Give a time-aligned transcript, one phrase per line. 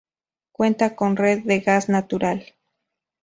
[0.51, 2.55] Cuenta con red de gas natural.